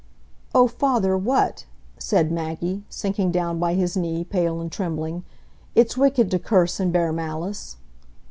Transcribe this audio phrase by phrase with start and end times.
[0.55, 1.65] "Oh, father, what?"
[1.99, 5.23] said Maggie, sinking down by his knee, pale and trembling.
[5.75, 7.77] "It's wicked to curse and bear malice."